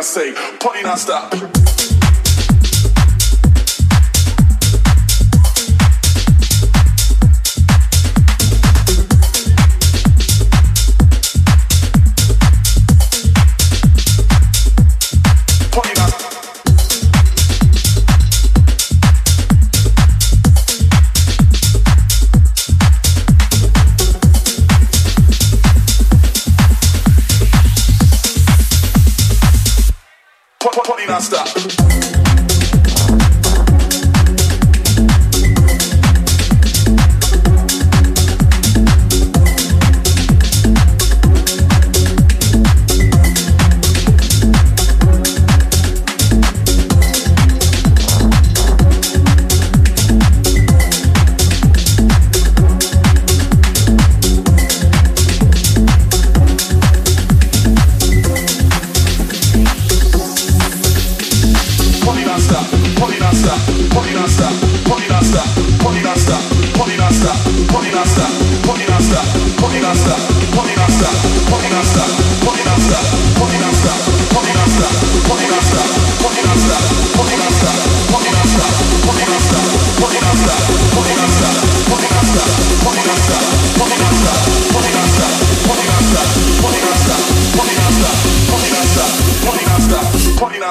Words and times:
I'ma 0.00 0.06
say, 0.06 0.32
party 0.60 0.82
not 0.82 0.98
stop. 0.98 1.59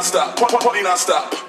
non-stop, 0.09 0.33
party 0.59 0.81
non-stop. 0.81 1.48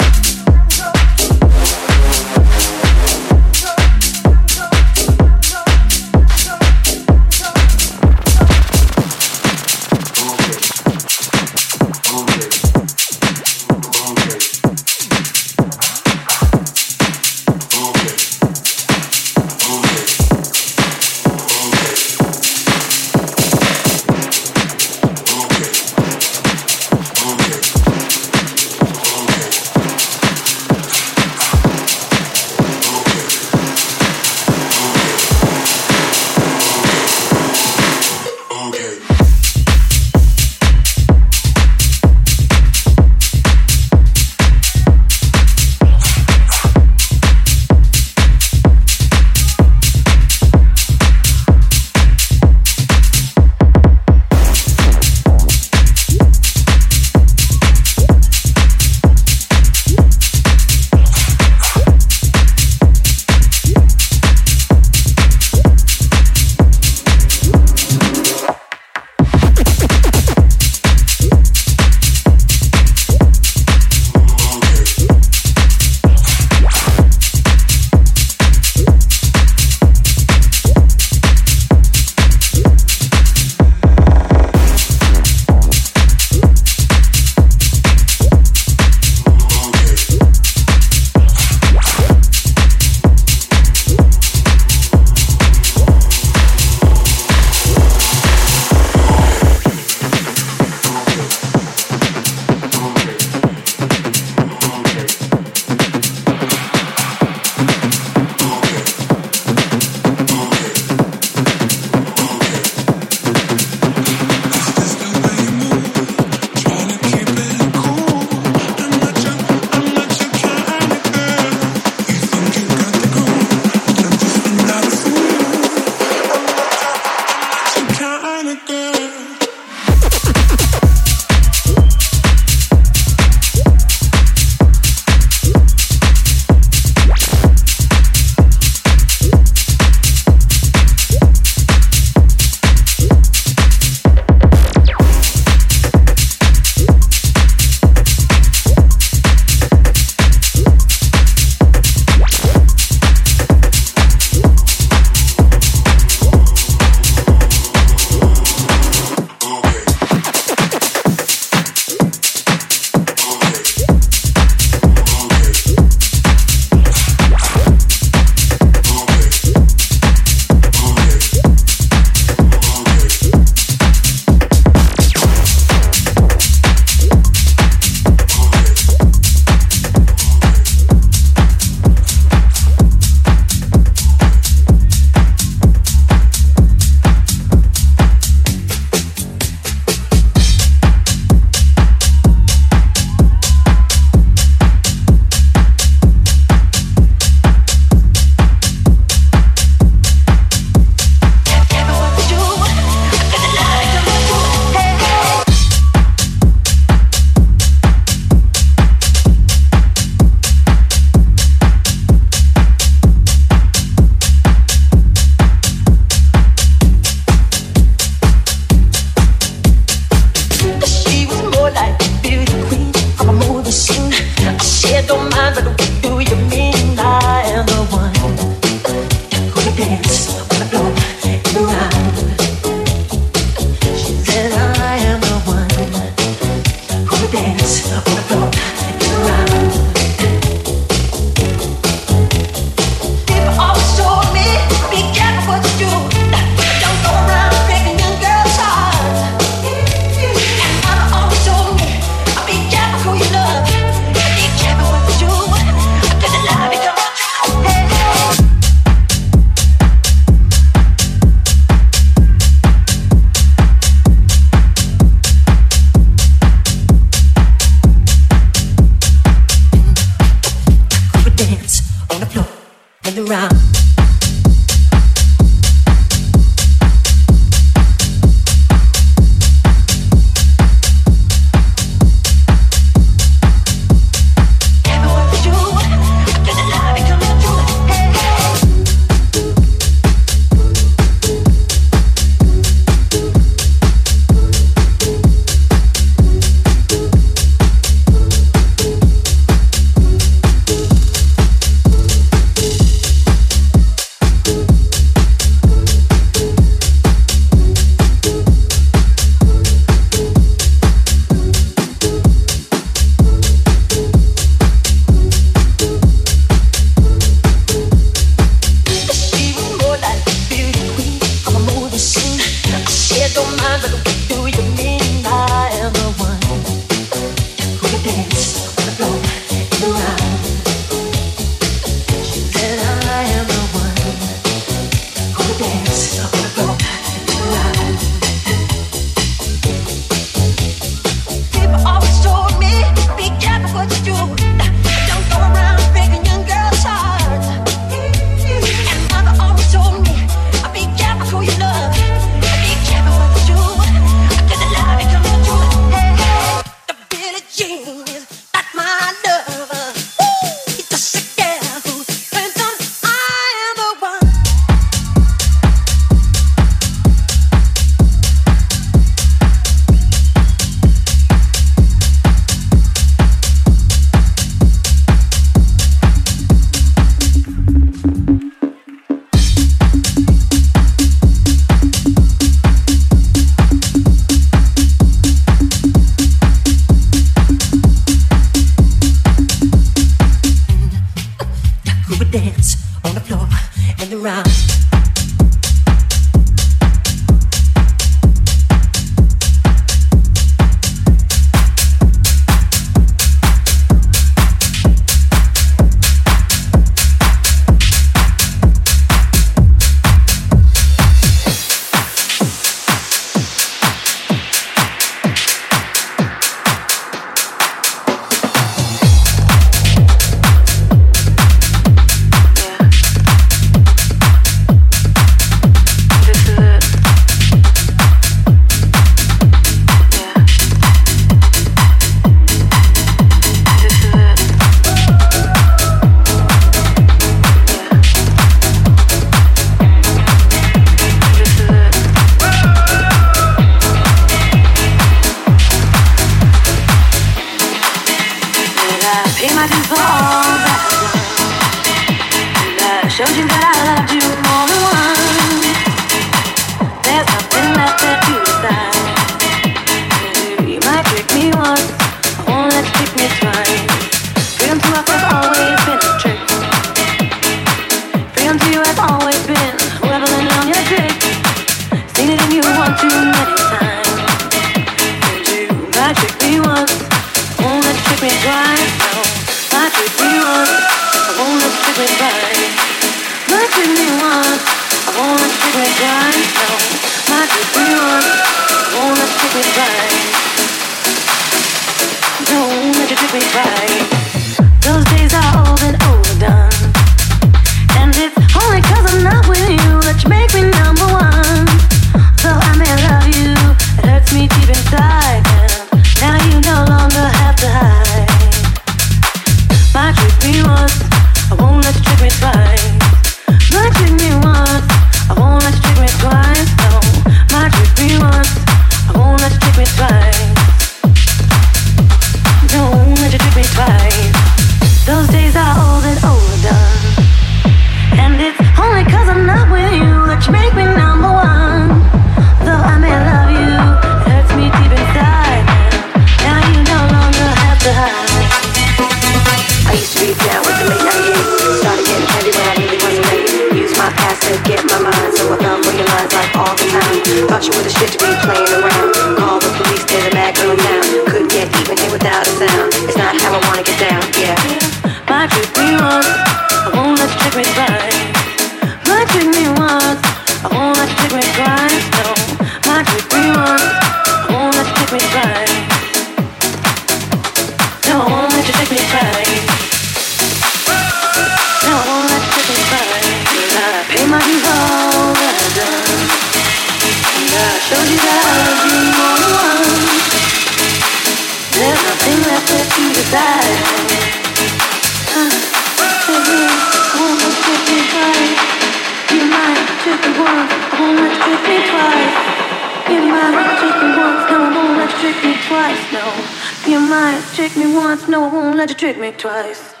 hit 599.11 599.19
me 599.19 599.31
twice. 599.37 600.00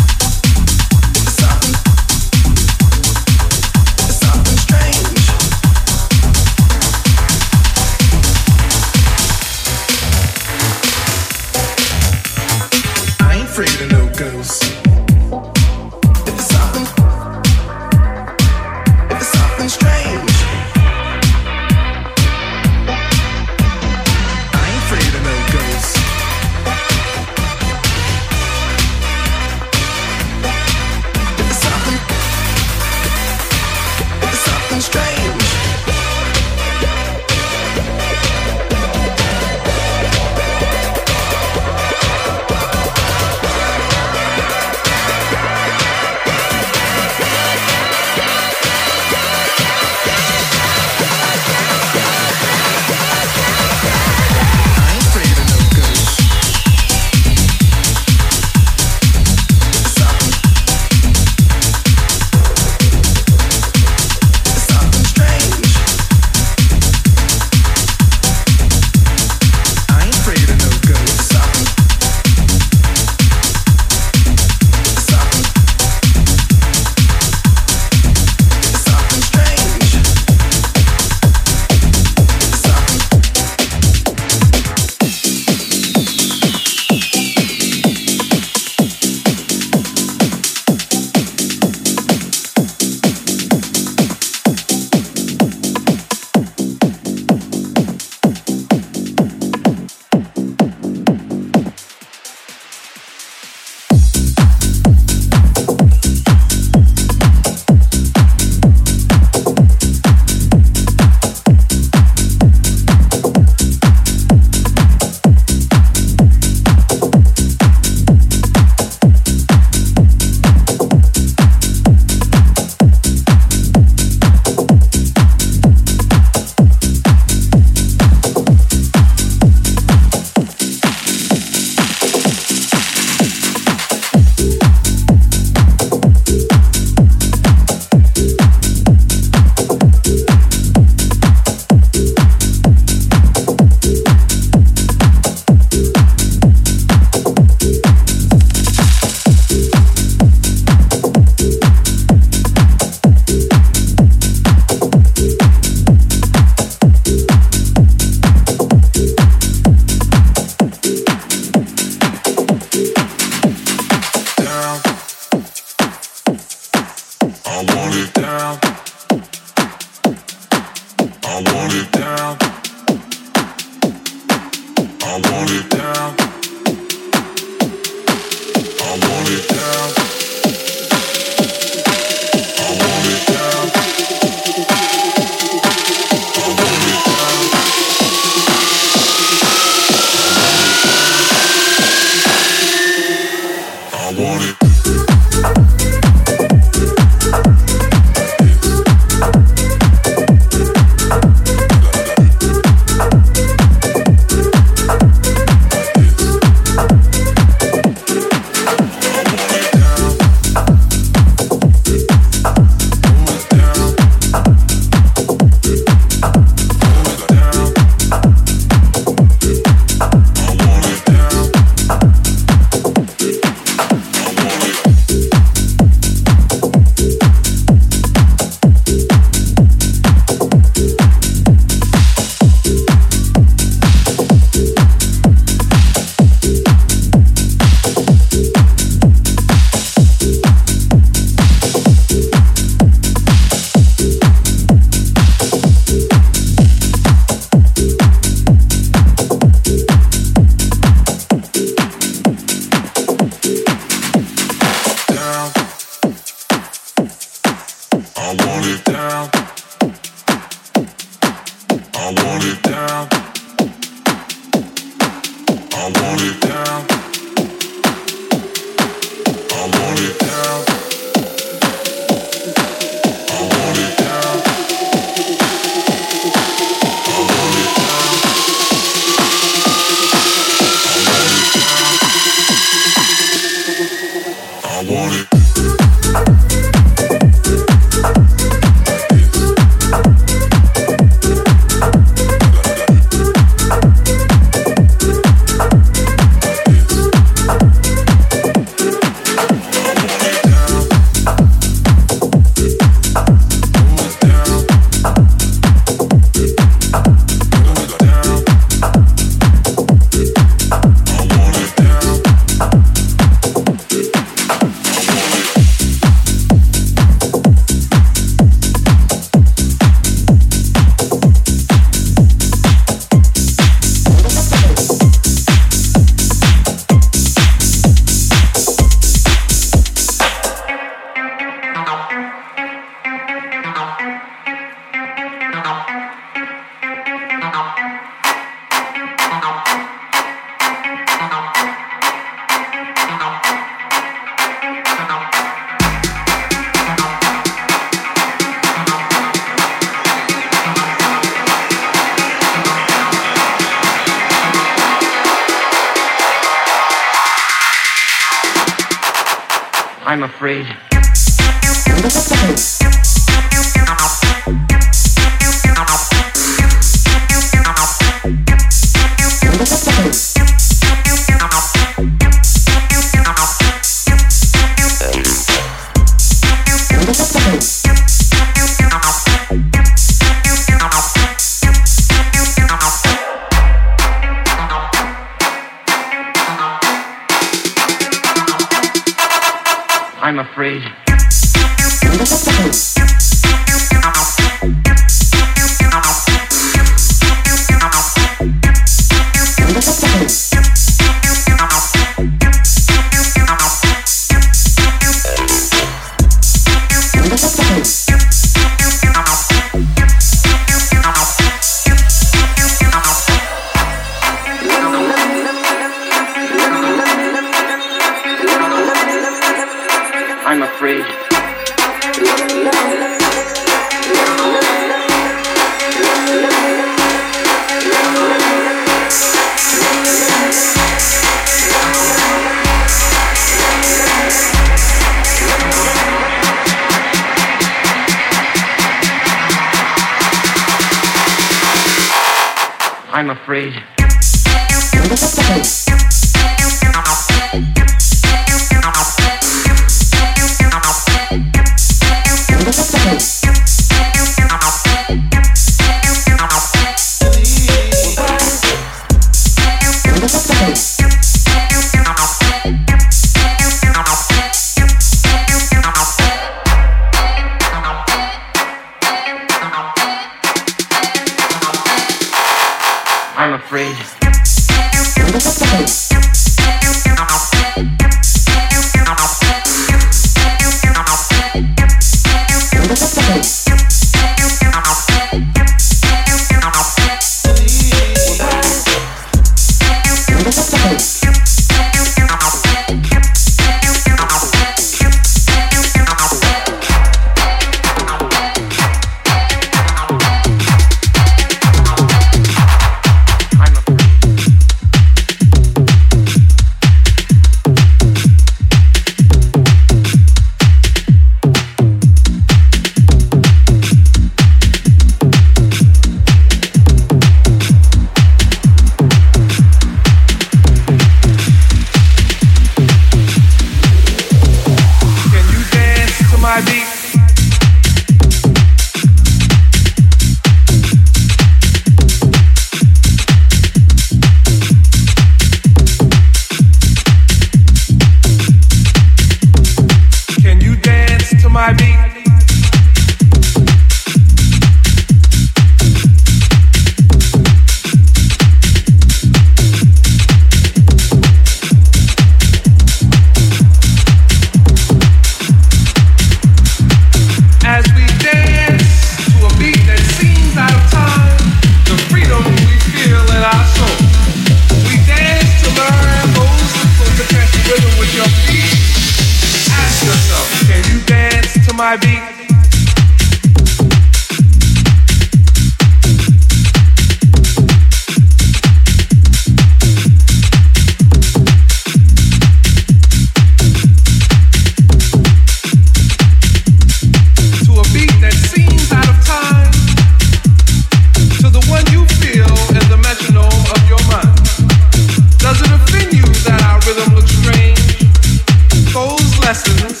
lessons 599.42 600.00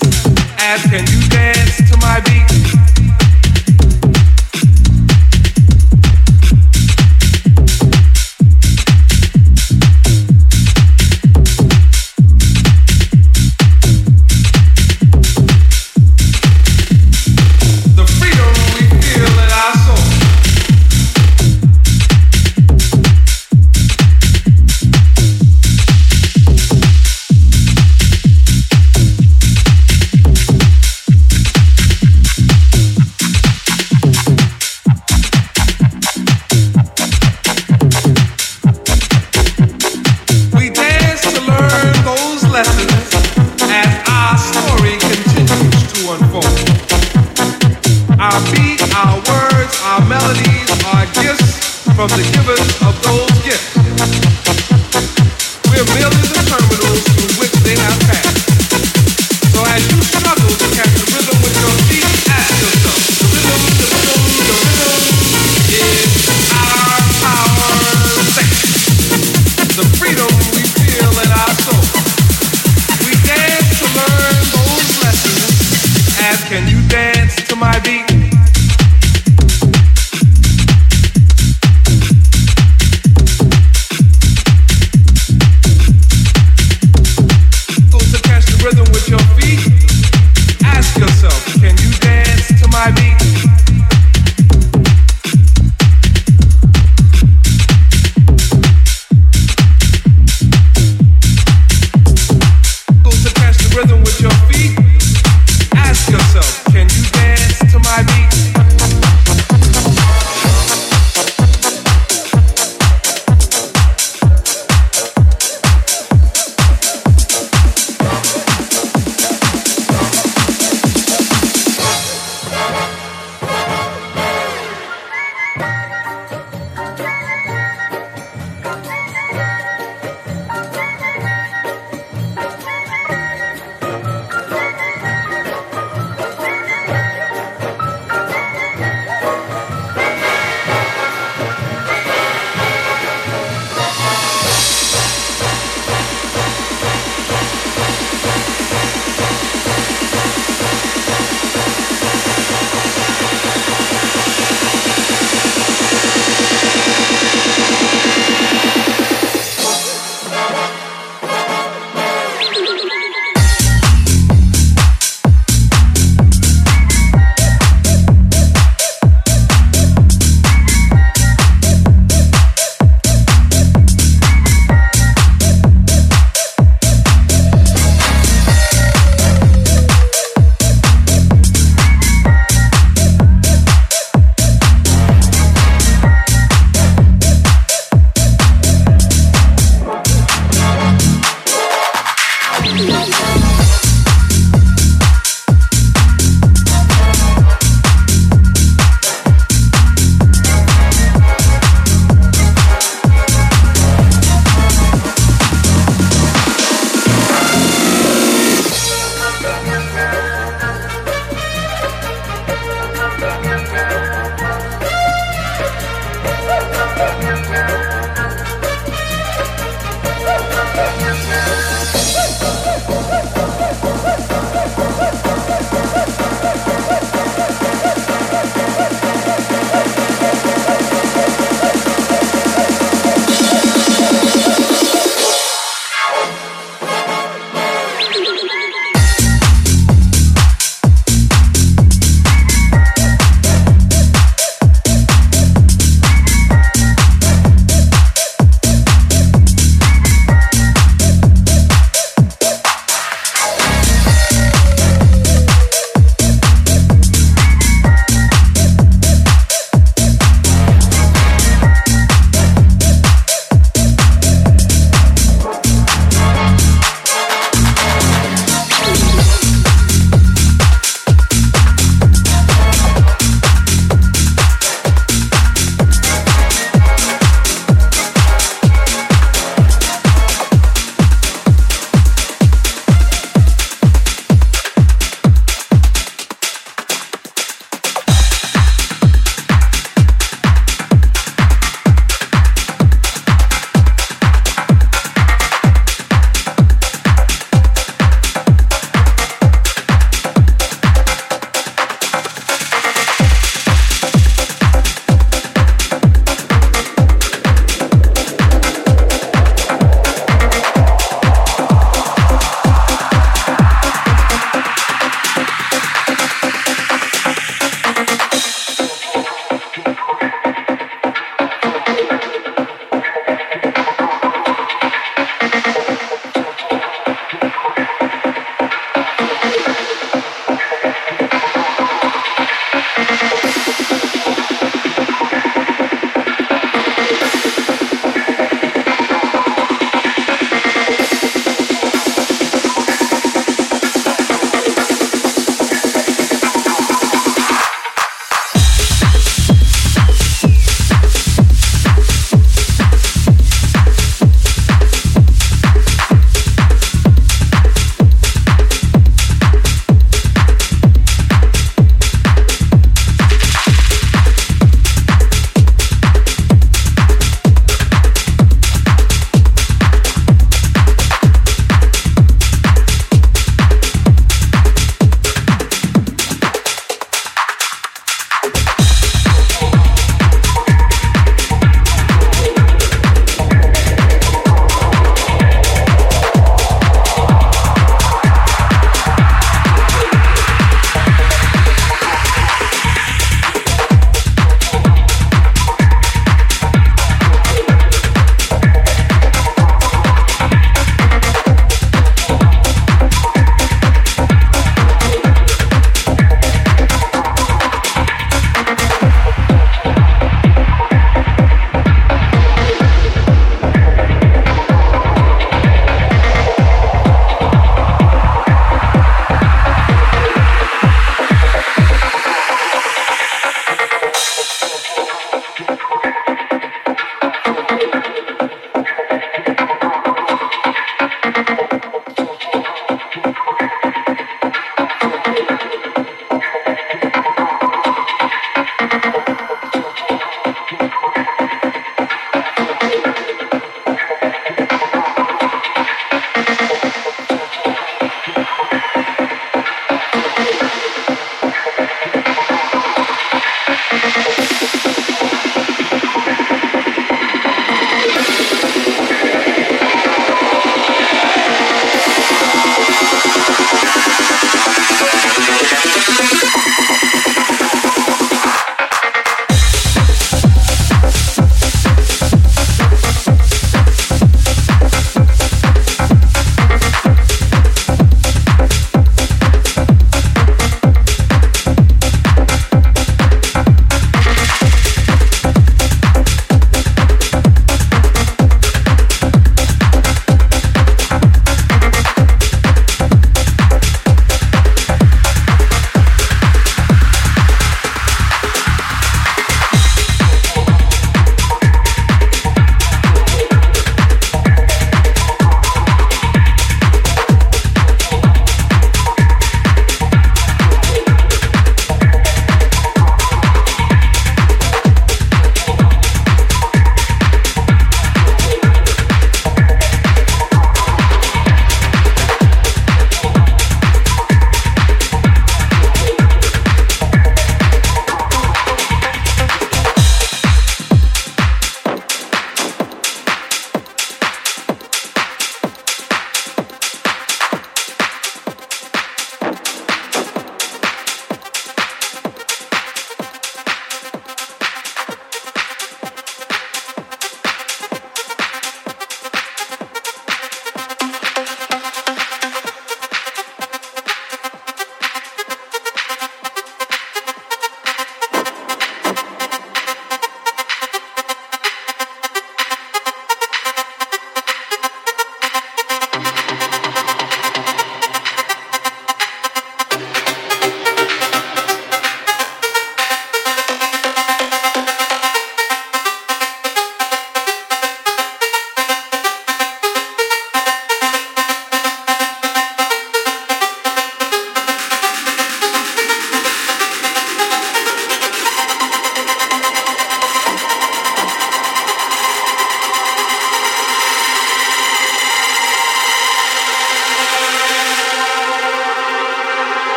as 0.58 0.82
can 0.82 1.06
you 1.12 1.28
dance 1.28 1.76
to 1.90 1.96
my 1.98 2.20
beat? 2.20 2.81